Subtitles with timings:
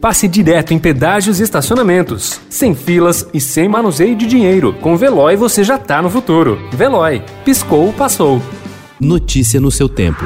[0.00, 4.72] passe direto em pedágios e estacionamentos, sem filas e sem manuseio de dinheiro.
[4.80, 6.58] Com Veloy você já tá no futuro.
[6.72, 8.40] Veloy, piscou, passou.
[8.98, 10.24] Notícia no seu tempo.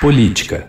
[0.00, 0.66] Política.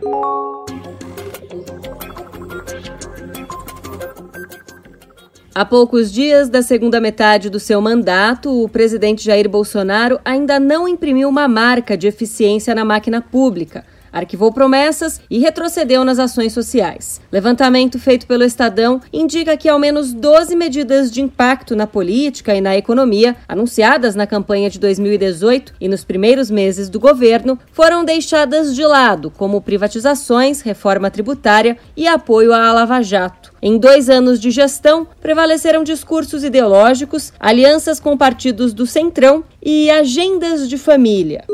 [5.56, 10.88] Há poucos dias da segunda metade do seu mandato, o presidente Jair Bolsonaro ainda não
[10.88, 17.20] imprimiu uma marca de eficiência na máquina pública arquivou promessas e retrocedeu nas ações sociais.
[17.32, 22.62] Levantamento feito pelo Estadão indica que ao menos 12 medidas de impacto na política e
[22.62, 28.76] na economia, anunciadas na campanha de 2018 e nos primeiros meses do governo, foram deixadas
[28.76, 33.52] de lado, como privatizações, reforma tributária e apoio à Lava Jato.
[33.62, 40.68] Em dois anos de gestão, prevaleceram discursos ideológicos, alianças com partidos do Centrão e agendas
[40.68, 41.46] de família.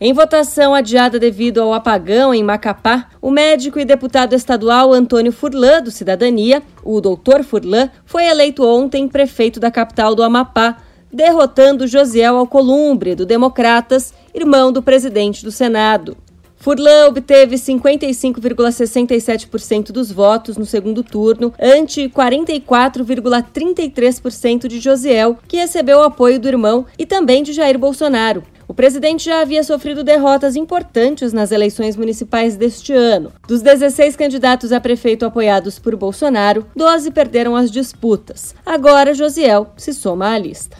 [0.00, 5.82] Em votação adiada devido ao apagão em Macapá, o médico e deputado estadual Antônio Furlan,
[5.82, 10.76] do Cidadania, o doutor Furlan, foi eleito ontem prefeito da capital do Amapá,
[11.12, 16.16] derrotando Josiel Alcolumbre, do Democratas, irmão do presidente do Senado.
[16.54, 26.04] Furlan obteve 55,67% dos votos no segundo turno, ante 44,33% de Josiel, que recebeu o
[26.04, 28.44] apoio do irmão e também de Jair Bolsonaro.
[28.68, 33.32] O presidente já havia sofrido derrotas importantes nas eleições municipais deste ano.
[33.48, 38.54] Dos 16 candidatos a prefeito apoiados por Bolsonaro, 12 perderam as disputas.
[38.66, 40.76] Agora, Josiel se soma à lista.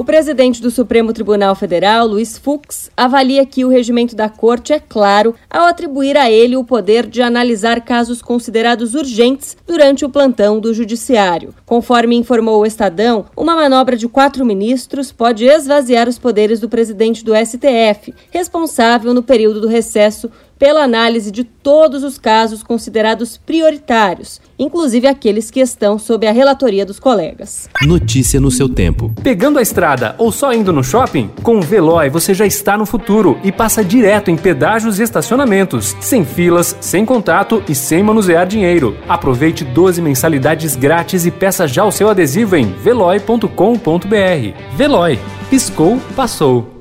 [0.00, 4.80] O presidente do Supremo Tribunal Federal, Luiz Fux, avalia que o regimento da corte é
[4.80, 10.58] claro ao atribuir a ele o poder de analisar casos considerados urgentes durante o plantão
[10.58, 11.54] do Judiciário.
[11.66, 17.22] Conforme informou o Estadão, uma manobra de quatro ministros pode esvaziar os poderes do presidente
[17.22, 24.42] do STF, responsável no período do recesso pela análise de todos os casos considerados prioritários,
[24.58, 27.66] inclusive aqueles que estão sob a relatoria dos colegas.
[27.80, 29.10] Notícia no seu tempo.
[29.22, 31.30] Pegando a estrada ou só indo no shopping?
[31.42, 35.96] Com o Veloy você já está no futuro e passa direto em pedágios e estacionamentos,
[35.98, 38.98] sem filas, sem contato e sem manusear dinheiro.
[39.08, 43.48] Aproveite 12 mensalidades grátis e peça já o seu adesivo em veloy.com.br.
[44.76, 45.18] Veloy.
[45.48, 46.79] Piscou, passou.